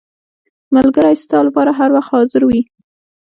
[0.75, 2.61] •ملګری ستا لپاره هر وخت حاضر وي.